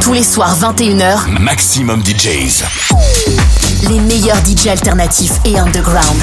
[0.00, 2.64] Tous les soirs 21h, Maximum DJs.
[3.88, 6.20] Les meilleurs DJs alternatifs et underground.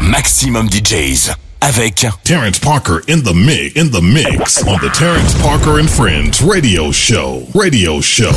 [0.00, 5.78] Maximum DJs avec Terrence Parker in the mix, in the mix on the Terrence Parker
[5.78, 7.46] and Friends radio show.
[7.54, 8.32] Radio show.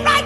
[0.00, 0.21] right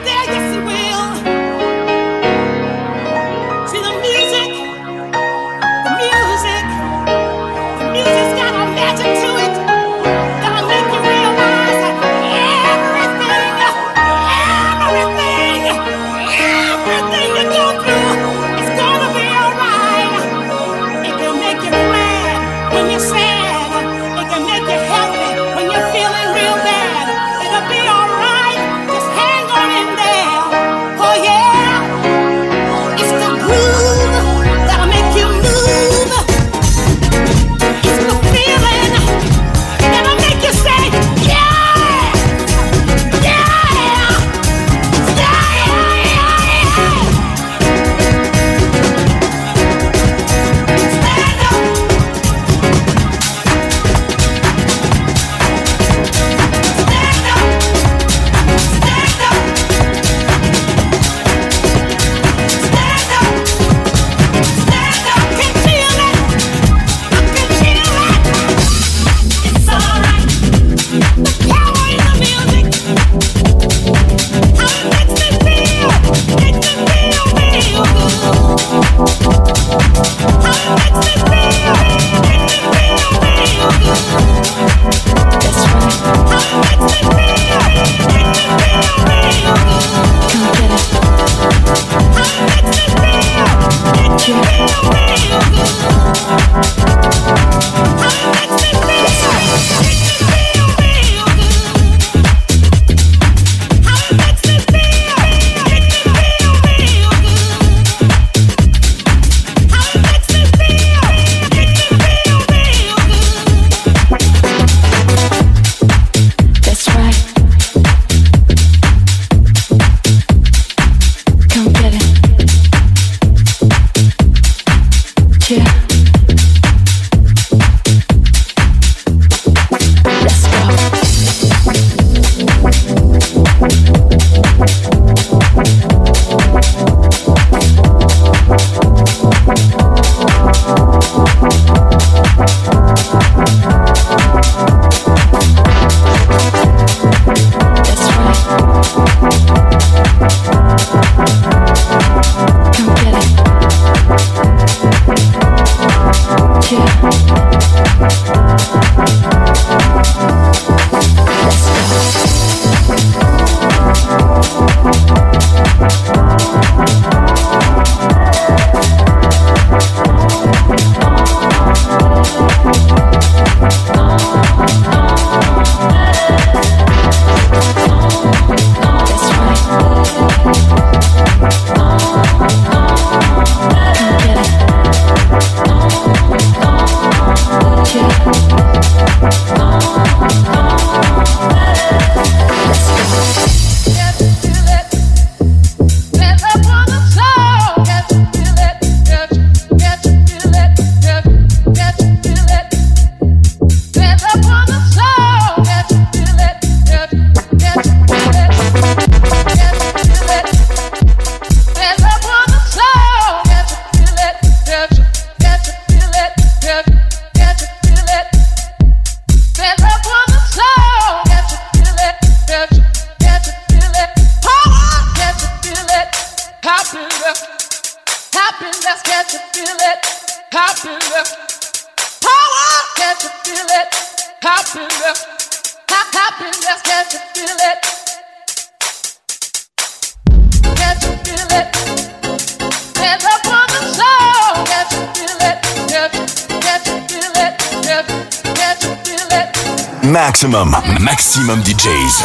[250.05, 252.23] Maximum, maximum DJs.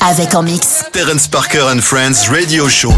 [0.00, 0.84] Avec en mix.
[0.92, 2.92] Terence Parker and Friends Radio Show.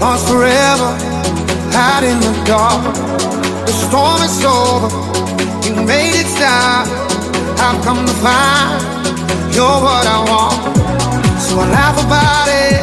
[0.00, 0.90] Lost forever,
[1.72, 2.82] hide in the dark.
[3.66, 4.88] The storm is over,
[5.64, 6.86] you made it stop.
[7.60, 8.80] I've come to find
[9.54, 10.58] you're what I want.
[11.40, 12.80] So I laugh about it,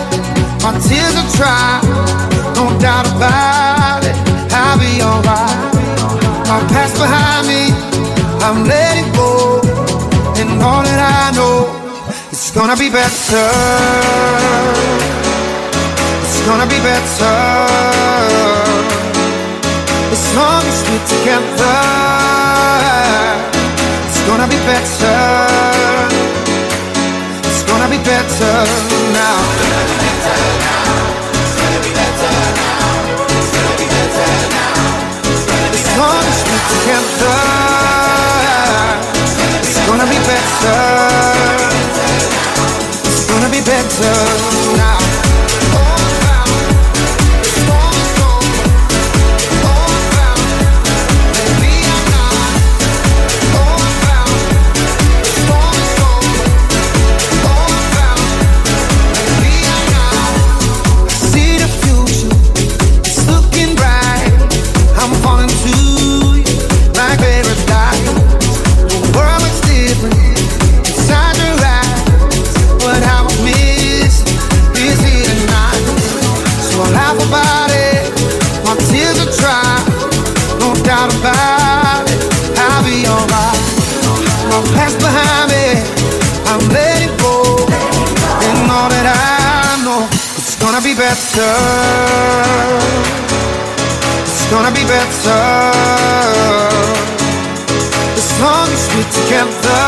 [0.63, 1.81] my tears are dry,
[2.57, 4.15] no doubt about it.
[4.51, 5.57] I'll be alright.
[6.49, 7.73] My past behind me,
[8.45, 9.61] I'm letting go,
[10.39, 11.64] and all that I know,
[12.55, 13.49] gonna be better
[16.23, 17.35] It's gonna be better
[20.15, 21.77] as long as we're together.
[24.07, 25.19] It's gonna be better.
[27.43, 28.55] It's gonna be better
[29.11, 29.39] now.
[35.75, 37.35] As long as we're together,
[39.67, 40.07] it's gonna be better.
[40.07, 40.07] Now.
[40.07, 41.09] It's gonna be better now.
[41.09, 41.14] better
[43.75, 44.77] better.
[44.77, 44.94] Now
[91.17, 91.37] It's
[94.51, 95.43] gonna be better.
[98.17, 99.83] As long as we're together,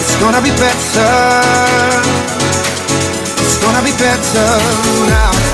[0.00, 1.12] it's gonna be better.
[3.44, 4.48] It's gonna be better
[5.10, 5.53] now.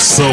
[0.00, 0.30] soul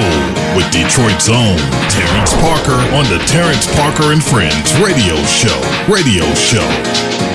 [0.56, 1.58] with Detroit's own
[1.90, 5.60] Terrence Parker on the Terrence Parker and Friends radio show.
[5.88, 7.35] Radio show.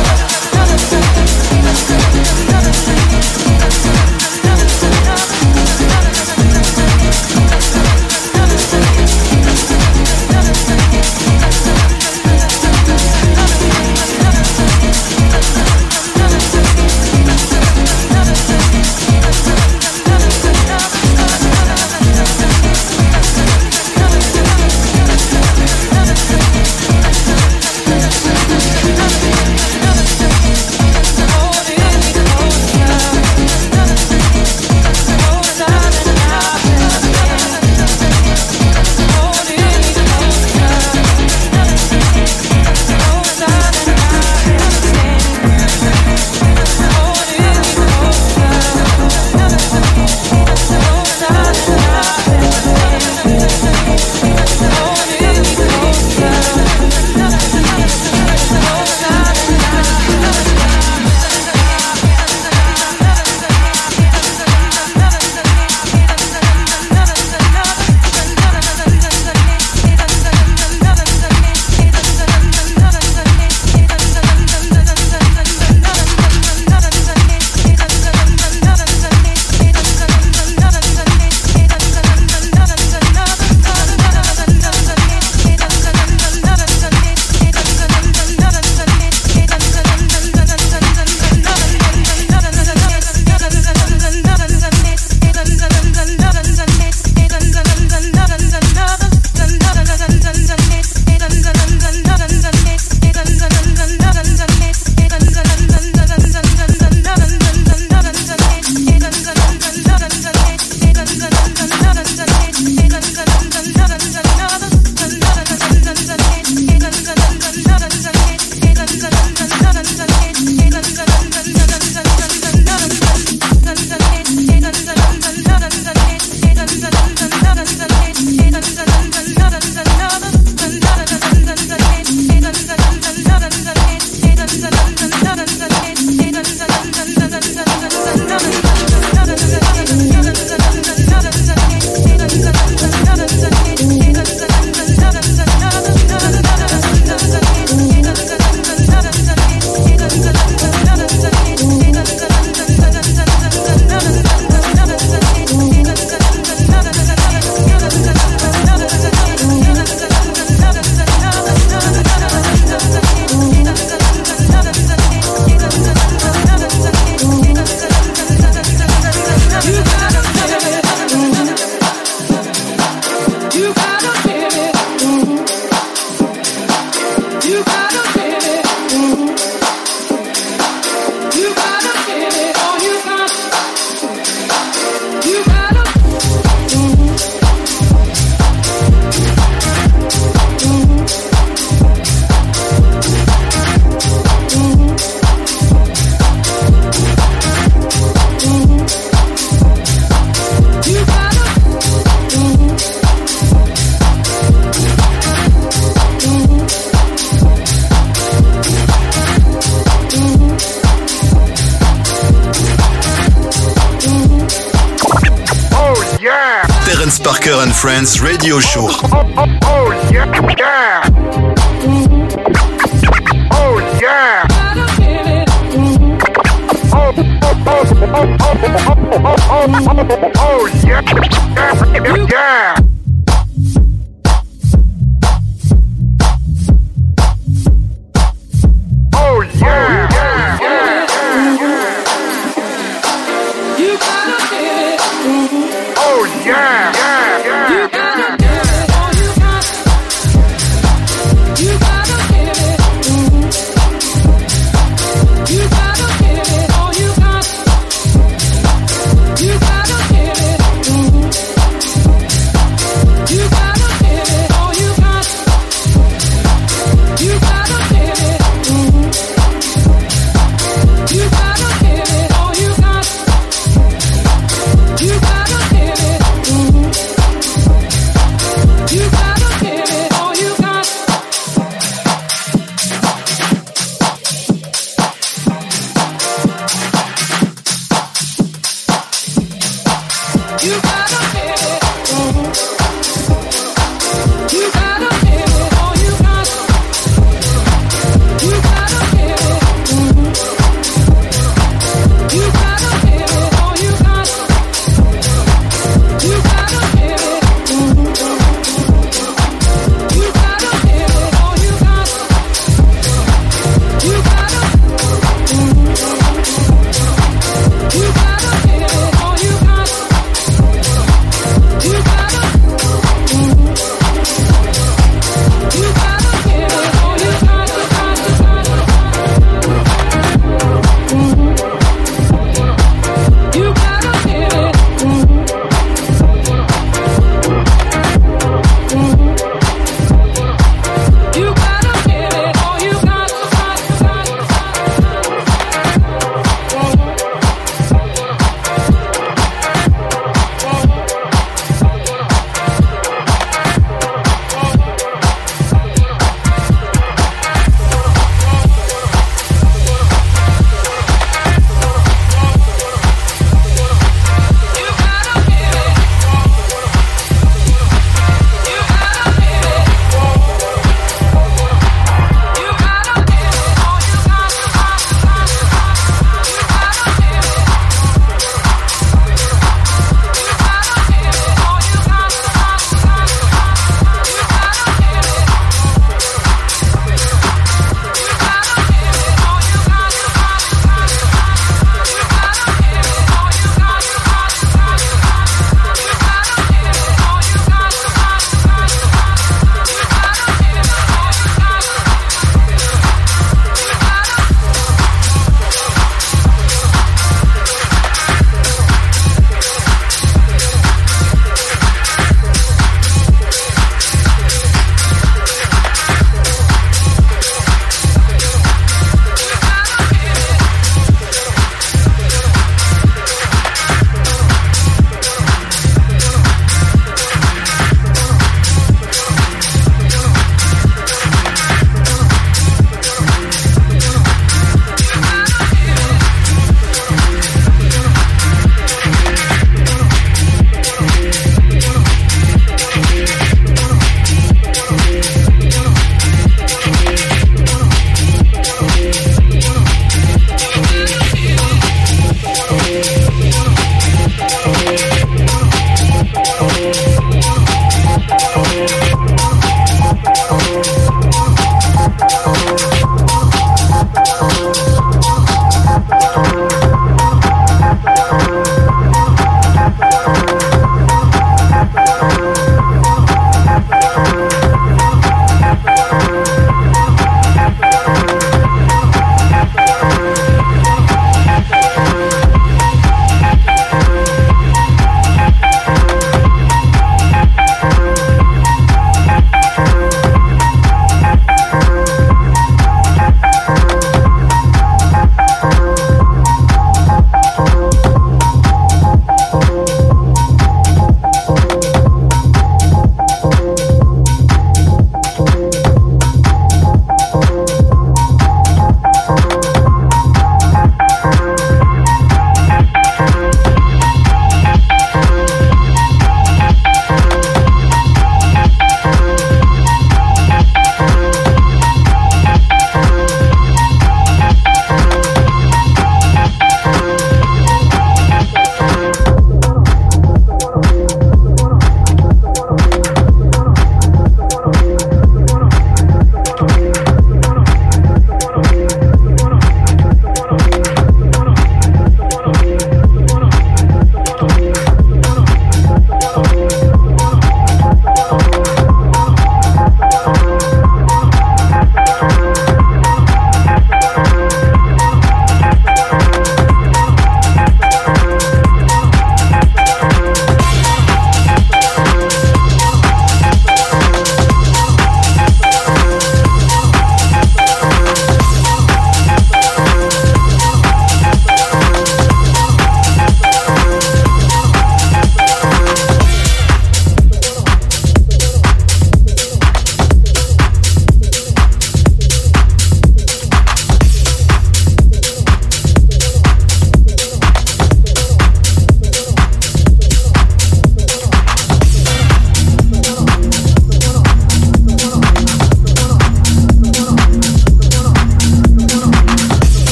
[246.13, 247.00] Oh, yeah!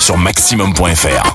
[0.00, 1.32] Sur maximum.fr.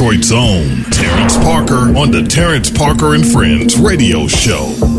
[0.00, 4.89] Detroit's own Terrence Parker on the Terrence Parker and Friends radio show.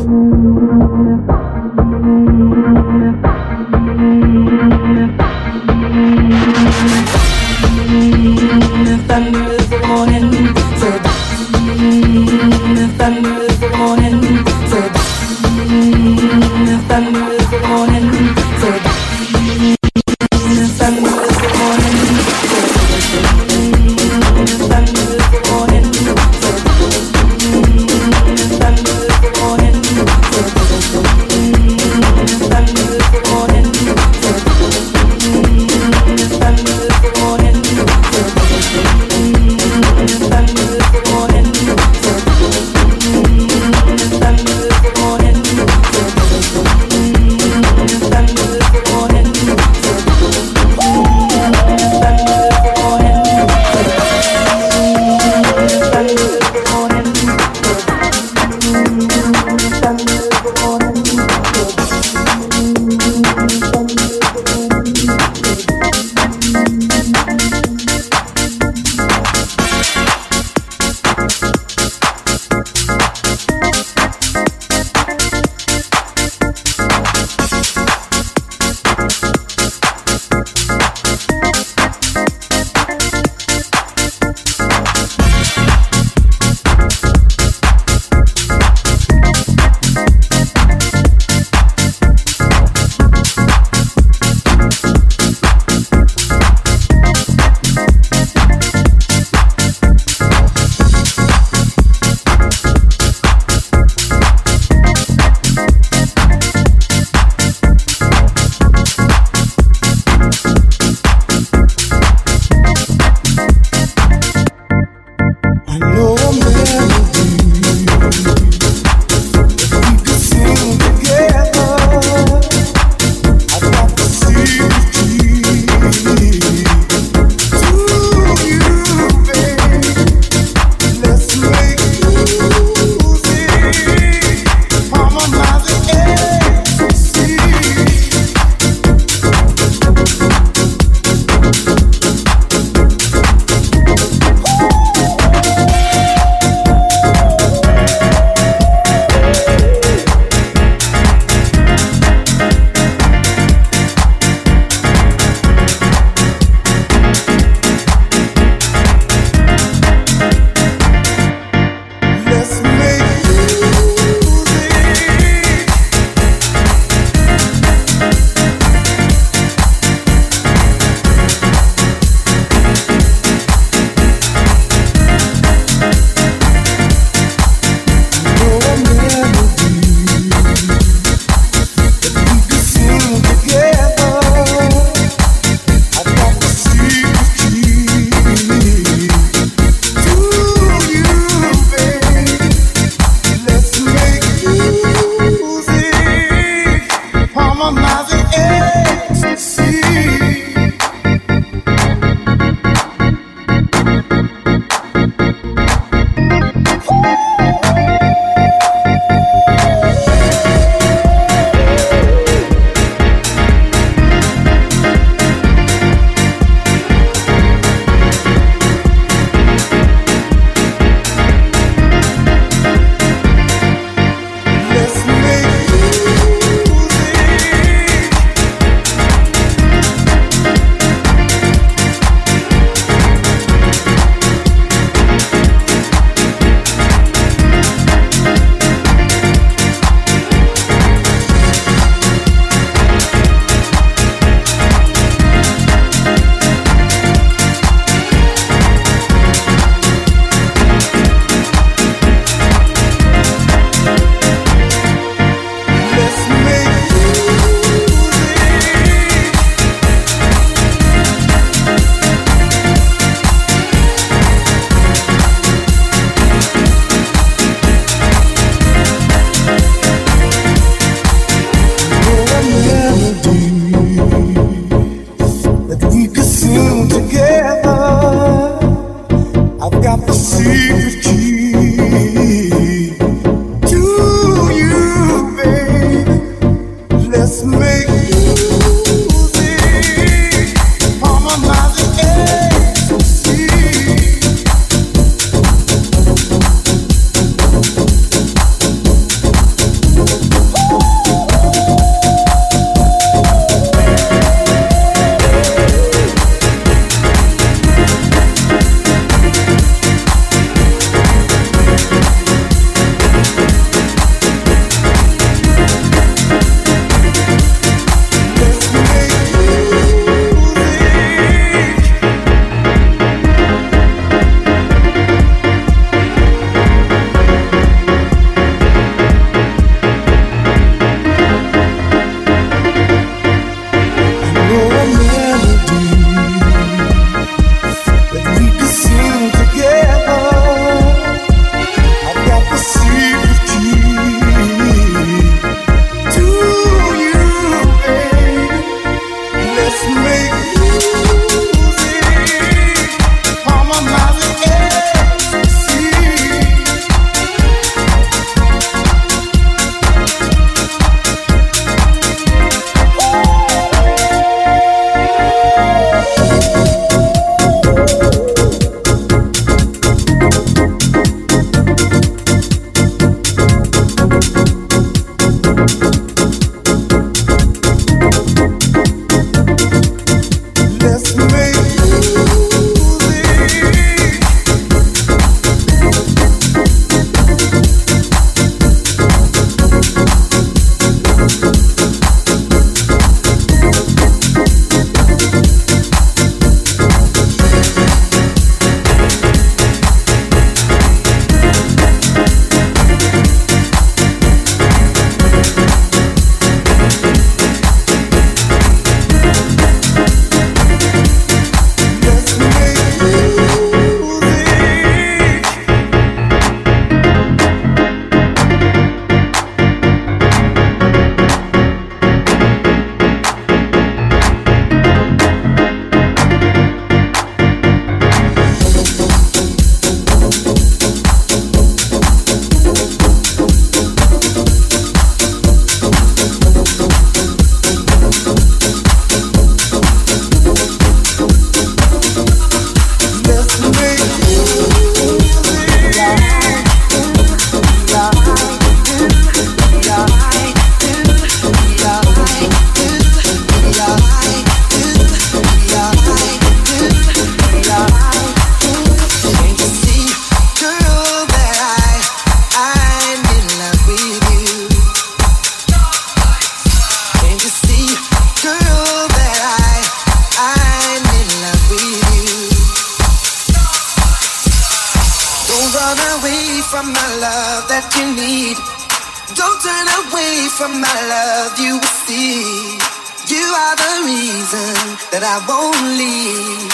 [480.62, 482.78] From my love, you will see.
[483.26, 484.78] You are the reason
[485.10, 486.70] that I won't leave.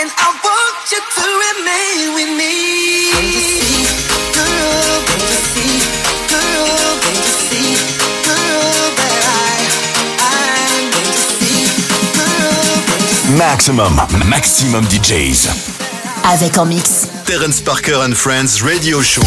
[0.00, 3.12] And I want you to remain with me.
[4.32, 5.76] Girl, don't you see?
[6.32, 6.72] Girl,
[7.04, 7.76] don't you see?
[8.24, 9.60] Girl, that I,
[10.32, 11.68] I'm going to see.
[12.16, 13.36] Girl, don't you see?
[13.36, 13.92] Maxximum,
[14.24, 15.52] maxximum DJs.
[16.32, 17.08] Avec en mix.
[17.26, 19.20] Terrence Parker and Friends Radio Show.